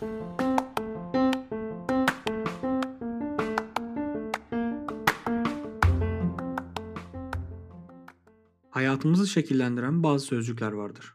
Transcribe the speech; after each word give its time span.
Hayatımızı 0.00 0.46
şekillendiren 9.26 10.02
bazı 10.02 10.26
sözcükler 10.26 10.72
vardır. 10.72 11.14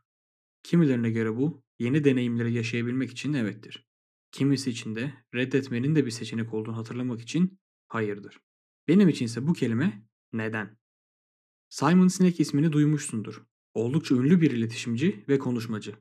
Kimilerine 0.64 1.10
göre 1.10 1.36
bu, 1.36 1.64
yeni 1.80 2.04
deneyimleri 2.04 2.54
yaşayabilmek 2.54 3.12
için 3.12 3.34
evettir. 3.34 3.88
Kimisi 4.32 4.70
için 4.70 4.96
de 4.96 5.14
reddetmenin 5.36 5.96
de 5.96 6.06
bir 6.06 6.12
seçenek 6.12 6.54
olduğunu 6.54 6.78
hatırlamak 6.78 7.22
için 7.22 7.60
hayırdır. 7.88 8.40
Benim 8.88 9.10
içinse 9.10 9.48
bu 9.48 9.54
kelime 9.54 10.06
neden. 10.34 10.78
Simon 11.70 12.08
Sinek 12.08 12.40
ismini 12.40 12.72
duymuşsundur. 12.72 13.44
Oldukça 13.74 14.16
ünlü 14.16 14.42
bir 14.42 14.52
iletişimci 14.52 15.26
ve 15.30 15.40
konuşmacı. 15.40 15.96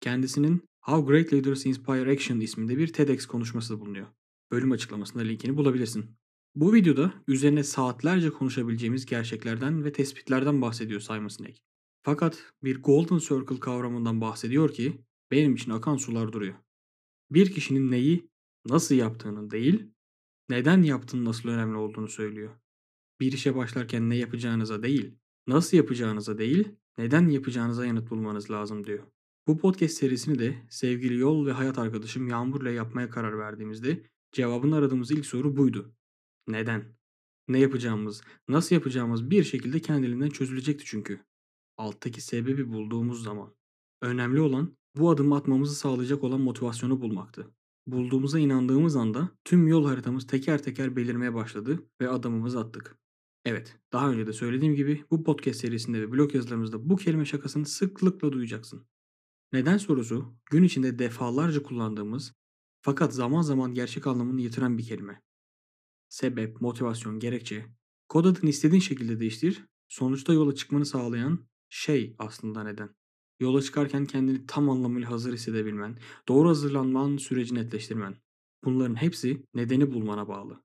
Kendisinin 0.00 0.68
How 0.86 1.12
Great 1.12 1.32
Leaders 1.32 1.66
Inspire 1.66 2.12
Action 2.12 2.40
isminde 2.40 2.78
bir 2.78 2.92
TEDx 2.92 3.26
konuşması 3.26 3.80
bulunuyor. 3.80 4.06
Bölüm 4.50 4.72
açıklamasında 4.72 5.22
linkini 5.22 5.56
bulabilirsin. 5.56 6.06
Bu 6.54 6.74
videoda 6.74 7.14
üzerine 7.28 7.64
saatlerce 7.64 8.30
konuşabileceğimiz 8.30 9.06
gerçeklerden 9.06 9.84
ve 9.84 9.92
tespitlerden 9.92 10.62
bahsediyor 10.62 11.00
Simon 11.00 11.28
Sinek. 11.28 11.62
Fakat 12.02 12.52
bir 12.62 12.82
Golden 12.82 13.18
Circle 13.18 13.60
kavramından 13.60 14.20
bahsediyor 14.20 14.72
ki 14.72 15.04
benim 15.30 15.54
için 15.54 15.70
akan 15.70 15.96
sular 15.96 16.32
duruyor. 16.32 16.54
Bir 17.30 17.52
kişinin 17.52 17.90
neyi, 17.90 18.30
nasıl 18.68 18.94
yaptığının 18.94 19.50
değil, 19.50 19.90
neden 20.48 20.82
yaptığının 20.82 21.24
nasıl 21.24 21.48
önemli 21.48 21.76
olduğunu 21.76 22.08
söylüyor. 22.08 22.52
Bir 23.20 23.32
işe 23.32 23.56
başlarken 23.56 24.10
ne 24.10 24.16
yapacağınıza 24.16 24.82
değil, 24.82 25.14
nasıl 25.46 25.76
yapacağınıza 25.76 26.38
değil, 26.38 26.68
neden 26.98 27.28
yapacağınıza 27.28 27.86
yanıt 27.86 28.10
bulmanız 28.10 28.50
lazım 28.50 28.86
diyor. 28.86 29.04
Bu 29.46 29.58
podcast 29.58 29.94
serisini 29.94 30.38
de 30.38 30.56
sevgili 30.70 31.18
yol 31.18 31.46
ve 31.46 31.52
hayat 31.52 31.78
arkadaşım 31.78 32.28
Yağmur'la 32.28 32.70
yapmaya 32.70 33.10
karar 33.10 33.38
verdiğimizde 33.38 34.02
cevabını 34.32 34.76
aradığımız 34.76 35.10
ilk 35.10 35.26
soru 35.26 35.56
buydu. 35.56 35.94
Neden? 36.48 36.96
Ne 37.48 37.58
yapacağımız, 37.58 38.22
nasıl 38.48 38.74
yapacağımız 38.74 39.30
bir 39.30 39.44
şekilde 39.44 39.80
kendiliğinden 39.80 40.28
çözülecekti 40.28 40.84
çünkü. 40.84 41.20
Alttaki 41.76 42.20
sebebi 42.20 42.72
bulduğumuz 42.72 43.22
zaman. 43.22 43.54
Önemli 44.02 44.40
olan 44.40 44.76
bu 44.96 45.10
adımı 45.10 45.36
atmamızı 45.36 45.74
sağlayacak 45.74 46.24
olan 46.24 46.40
motivasyonu 46.40 47.00
bulmaktı. 47.00 47.50
Bulduğumuza 47.86 48.38
inandığımız 48.38 48.96
anda 48.96 49.30
tüm 49.44 49.68
yol 49.68 49.86
haritamız 49.86 50.26
teker 50.26 50.62
teker 50.62 50.96
belirmeye 50.96 51.34
başladı 51.34 51.82
ve 52.00 52.08
adımımızı 52.08 52.60
attık. 52.60 52.98
Evet, 53.44 53.78
daha 53.92 54.10
önce 54.10 54.26
de 54.26 54.32
söylediğim 54.32 54.74
gibi 54.74 55.04
bu 55.10 55.24
podcast 55.24 55.60
serisinde 55.60 56.00
ve 56.00 56.12
blog 56.12 56.34
yazılarımızda 56.34 56.90
bu 56.90 56.96
kelime 56.96 57.24
şakasını 57.24 57.66
sıklıkla 57.66 58.32
duyacaksın. 58.32 58.86
Neden 59.52 59.76
sorusu 59.76 60.36
gün 60.50 60.62
içinde 60.62 60.98
defalarca 60.98 61.62
kullandığımız 61.62 62.32
fakat 62.80 63.14
zaman 63.14 63.42
zaman 63.42 63.74
gerçek 63.74 64.06
anlamını 64.06 64.40
yitiren 64.40 64.78
bir 64.78 64.86
kelime. 64.86 65.22
Sebep, 66.08 66.60
motivasyon, 66.60 67.18
gerekçe. 67.18 67.66
Kod 68.08 68.24
adını 68.24 68.50
istediğin 68.50 68.80
şekilde 68.80 69.20
değiştir. 69.20 69.64
Sonuçta 69.88 70.32
yola 70.32 70.54
çıkmanı 70.54 70.86
sağlayan 70.86 71.46
şey 71.68 72.16
aslında 72.18 72.64
neden. 72.64 72.94
Yola 73.40 73.62
çıkarken 73.62 74.06
kendini 74.06 74.46
tam 74.46 74.70
anlamıyla 74.70 75.10
hazır 75.10 75.32
hissedebilmen, 75.32 75.98
doğru 76.28 76.48
hazırlanman 76.48 77.16
süreci 77.16 77.54
netleştirmen. 77.54 78.16
Bunların 78.64 78.94
hepsi 78.94 79.46
nedeni 79.54 79.92
bulmana 79.92 80.28
bağlı. 80.28 80.62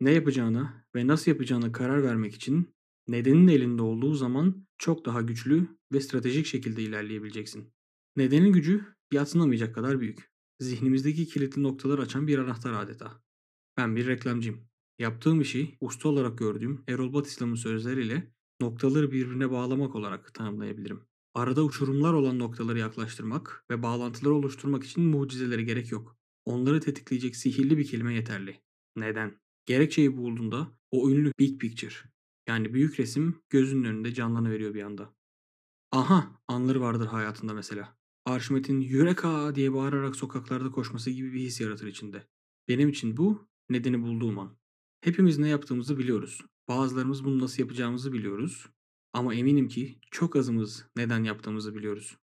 Ne 0.00 0.10
yapacağına 0.10 0.84
ve 0.94 1.06
nasıl 1.06 1.30
yapacağına 1.30 1.72
karar 1.72 2.02
vermek 2.02 2.34
için 2.34 2.74
nedenin 3.08 3.48
elinde 3.48 3.82
olduğu 3.82 4.14
zaman 4.14 4.66
çok 4.78 5.04
daha 5.04 5.22
güçlü 5.22 5.68
ve 5.92 6.00
stratejik 6.00 6.46
şekilde 6.46 6.82
ilerleyebileceksin. 6.82 7.72
Nedenin 8.16 8.52
gücü 8.52 8.84
yatsınamayacak 9.12 9.74
kadar 9.74 10.00
büyük. 10.00 10.30
Zihnimizdeki 10.60 11.26
kilitli 11.26 11.62
noktalar 11.62 11.98
açan 11.98 12.26
bir 12.26 12.38
anahtar 12.38 12.72
adeta. 12.72 13.22
Ben 13.76 13.96
bir 13.96 14.06
reklamcıyım. 14.06 14.68
Yaptığım 14.98 15.40
işi 15.40 15.76
usta 15.80 16.08
olarak 16.08 16.38
gördüğüm 16.38 16.84
Erol 16.88 17.12
Batislam'ın 17.12 17.54
sözleriyle 17.54 18.32
noktaları 18.60 19.12
birbirine 19.12 19.50
bağlamak 19.50 19.94
olarak 19.94 20.34
tanımlayabilirim. 20.34 21.06
Arada 21.34 21.64
uçurumlar 21.64 22.12
olan 22.12 22.38
noktaları 22.38 22.78
yaklaştırmak 22.78 23.64
ve 23.70 23.82
bağlantıları 23.82 24.34
oluşturmak 24.34 24.84
için 24.84 25.04
mucizelere 25.04 25.62
gerek 25.62 25.92
yok. 25.92 26.16
Onları 26.44 26.80
tetikleyecek 26.80 27.36
sihirli 27.36 27.78
bir 27.78 27.86
kelime 27.86 28.14
yeterli. 28.14 28.60
Neden? 28.96 29.40
Gerekçeyi 29.66 30.16
bulduğunda 30.16 30.78
o 30.90 31.10
ünlü 31.10 31.32
big 31.38 31.60
picture 31.60 31.94
yani 32.48 32.74
büyük 32.74 33.00
resim 33.00 33.42
gözünün 33.50 33.84
önünde 33.84 34.14
canlanıveriyor 34.14 34.74
bir 34.74 34.82
anda. 34.82 35.14
Aha 35.92 36.40
anları 36.48 36.80
vardır 36.80 37.06
hayatında 37.06 37.54
mesela. 37.54 37.97
Arşimet'in 38.28 38.80
yürek 38.80 39.24
ağa 39.24 39.54
diye 39.54 39.72
bağırarak 39.72 40.16
sokaklarda 40.16 40.70
koşması 40.70 41.10
gibi 41.10 41.32
bir 41.32 41.40
his 41.40 41.60
yaratır 41.60 41.86
içinde. 41.86 42.26
Benim 42.68 42.88
için 42.88 43.16
bu 43.16 43.48
nedeni 43.68 44.02
bulduğum 44.02 44.38
an. 44.38 44.56
Hepimiz 45.00 45.38
ne 45.38 45.48
yaptığımızı 45.48 45.98
biliyoruz. 45.98 46.44
Bazılarımız 46.68 47.24
bunu 47.24 47.38
nasıl 47.38 47.62
yapacağımızı 47.62 48.12
biliyoruz. 48.12 48.66
Ama 49.12 49.34
eminim 49.34 49.68
ki 49.68 49.98
çok 50.10 50.36
azımız 50.36 50.86
neden 50.96 51.24
yaptığımızı 51.24 51.74
biliyoruz. 51.74 52.16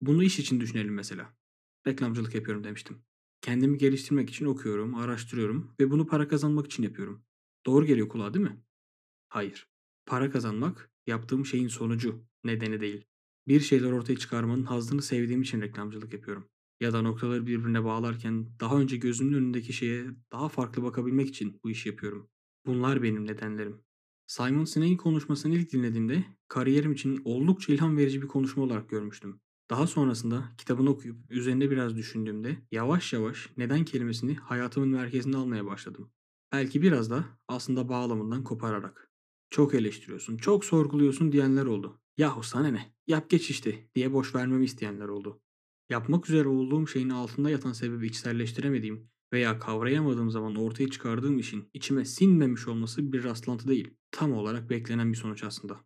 Bunu 0.00 0.22
iş 0.22 0.38
için 0.38 0.60
düşünelim 0.60 0.94
mesela. 0.94 1.36
Reklamcılık 1.86 2.34
yapıyorum 2.34 2.64
demiştim. 2.64 3.02
Kendimi 3.40 3.78
geliştirmek 3.78 4.30
için 4.30 4.46
okuyorum, 4.46 4.94
araştırıyorum 4.94 5.74
ve 5.80 5.90
bunu 5.90 6.06
para 6.06 6.28
kazanmak 6.28 6.66
için 6.66 6.82
yapıyorum. 6.82 7.24
Doğru 7.66 7.86
geliyor 7.86 8.08
kulağa 8.08 8.34
değil 8.34 8.46
mi? 8.46 8.62
Hayır. 9.28 9.68
Para 10.06 10.30
kazanmak 10.30 10.90
yaptığım 11.06 11.46
şeyin 11.46 11.68
sonucu, 11.68 12.24
nedeni 12.44 12.80
değil. 12.80 13.04
Bir 13.48 13.60
şeyler 13.60 13.92
ortaya 13.92 14.16
çıkarmanın 14.16 14.64
hazzını 14.64 15.02
sevdiğim 15.02 15.42
için 15.42 15.60
reklamcılık 15.60 16.12
yapıyorum. 16.12 16.48
Ya 16.80 16.92
da 16.92 17.02
noktaları 17.02 17.46
birbirine 17.46 17.84
bağlarken 17.84 18.46
daha 18.60 18.76
önce 18.80 18.96
gözümün 18.96 19.32
önündeki 19.32 19.72
şeye 19.72 20.04
daha 20.32 20.48
farklı 20.48 20.82
bakabilmek 20.82 21.28
için 21.28 21.60
bu 21.64 21.70
işi 21.70 21.88
yapıyorum. 21.88 22.30
Bunlar 22.66 23.02
benim 23.02 23.26
nedenlerim. 23.26 23.80
Simon 24.26 24.64
Sinek'in 24.64 24.96
konuşmasını 24.96 25.54
ilk 25.54 25.72
dinlediğimde 25.72 26.24
kariyerim 26.48 26.92
için 26.92 27.22
oldukça 27.24 27.72
ilham 27.72 27.96
verici 27.96 28.22
bir 28.22 28.26
konuşma 28.28 28.62
olarak 28.62 28.88
görmüştüm. 28.88 29.40
Daha 29.70 29.86
sonrasında 29.86 30.52
kitabını 30.58 30.90
okuyup 30.90 31.30
üzerinde 31.30 31.70
biraz 31.70 31.96
düşündüğümde 31.96 32.56
yavaş 32.70 33.12
yavaş 33.12 33.50
neden 33.56 33.84
kelimesini 33.84 34.34
hayatımın 34.34 34.88
merkezine 34.88 35.36
almaya 35.36 35.66
başladım. 35.66 36.10
Belki 36.52 36.82
biraz 36.82 37.10
da 37.10 37.24
aslında 37.48 37.88
bağlamından 37.88 38.44
kopararak. 38.44 39.10
Çok 39.50 39.74
eleştiriyorsun, 39.74 40.36
çok 40.36 40.64
sorguluyorsun 40.64 41.32
diyenler 41.32 41.64
oldu. 41.64 42.00
Yahu 42.18 42.42
sana 42.42 42.68
ne? 42.68 42.94
Yap 43.06 43.30
geç 43.30 43.50
işte 43.50 43.88
diye 43.94 44.12
boş 44.12 44.34
vermemi 44.34 44.64
isteyenler 44.64 45.08
oldu. 45.08 45.40
Yapmak 45.90 46.28
üzere 46.28 46.48
olduğum 46.48 46.86
şeyin 46.86 47.08
altında 47.08 47.50
yatan 47.50 47.72
sebebi 47.72 48.06
içselleştiremediğim 48.06 49.10
veya 49.32 49.58
kavrayamadığım 49.58 50.30
zaman 50.30 50.54
ortaya 50.54 50.88
çıkardığım 50.88 51.38
işin 51.38 51.70
içime 51.74 52.04
sinmemiş 52.04 52.68
olması 52.68 53.12
bir 53.12 53.24
rastlantı 53.24 53.68
değil. 53.68 53.94
Tam 54.10 54.32
olarak 54.32 54.70
beklenen 54.70 55.12
bir 55.12 55.16
sonuç 55.16 55.44
aslında. 55.44 55.80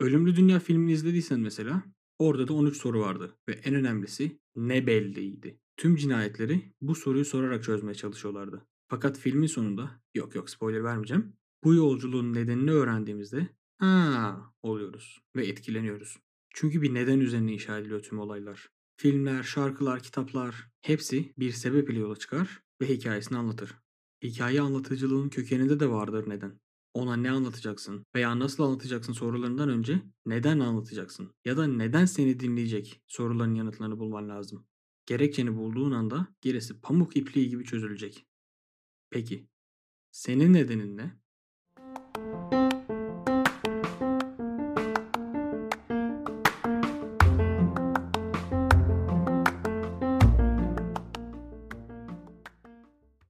Ölümlü 0.00 0.36
Dünya 0.36 0.60
filmini 0.60 0.92
izlediysen 0.92 1.40
mesela 1.40 1.82
orada 2.18 2.48
da 2.48 2.52
13 2.52 2.76
soru 2.76 3.00
vardı 3.00 3.36
ve 3.48 3.52
en 3.52 3.74
önemlisi 3.74 4.40
ne 4.56 4.86
belliydi. 4.86 5.60
Tüm 5.76 5.96
cinayetleri 5.96 6.72
bu 6.80 6.94
soruyu 6.94 7.24
sorarak 7.24 7.64
çözmeye 7.64 7.94
çalışıyorlardı. 7.94 8.66
Fakat 8.88 9.18
filmin 9.18 9.46
sonunda 9.46 10.02
yok 10.14 10.34
yok 10.34 10.50
spoiler 10.50 10.84
vermeyeceğim. 10.84 11.32
Bu 11.64 11.74
yolculuğun 11.74 12.34
nedenini 12.34 12.70
öğrendiğimizde 12.70 13.48
ha 13.78 14.52
oluyoruz 14.62 15.20
ve 15.36 15.46
etkileniyoruz. 15.46 16.16
Çünkü 16.54 16.82
bir 16.82 16.94
neden 16.94 17.20
üzerine 17.20 17.52
inşa 17.52 17.78
ediliyor 17.78 18.02
tüm 18.02 18.18
olaylar. 18.18 18.68
Filmler, 18.96 19.42
şarkılar, 19.42 20.02
kitaplar 20.02 20.68
hepsi 20.82 21.32
bir 21.38 21.50
sebep 21.50 21.90
ile 21.90 21.98
yola 21.98 22.16
çıkar 22.16 22.62
ve 22.82 22.88
hikayesini 22.88 23.38
anlatır. 23.38 23.74
Hikaye 24.22 24.60
anlatıcılığın 24.60 25.28
kökeninde 25.28 25.80
de 25.80 25.90
vardır 25.90 26.28
neden. 26.28 26.60
Ona 26.94 27.16
ne 27.16 27.30
anlatacaksın 27.30 28.06
veya 28.14 28.38
nasıl 28.38 28.62
anlatacaksın 28.62 29.12
sorularından 29.12 29.68
önce 29.68 30.02
neden 30.26 30.60
anlatacaksın 30.60 31.34
ya 31.44 31.56
da 31.56 31.66
neden 31.66 32.04
seni 32.04 32.40
dinleyecek 32.40 33.00
soruların 33.06 33.54
yanıtlarını 33.54 33.98
bulman 33.98 34.28
lazım. 34.28 34.66
Gerekçeni 35.06 35.56
bulduğun 35.56 35.92
anda 35.92 36.28
gerisi 36.40 36.80
pamuk 36.80 37.16
ipliği 37.16 37.48
gibi 37.48 37.64
çözülecek. 37.64 38.26
Peki, 39.10 39.48
senin 40.10 40.52
nedenin 40.52 40.96
ne? 40.96 41.20